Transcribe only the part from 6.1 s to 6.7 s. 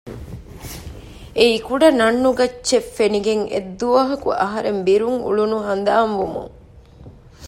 ވުމުން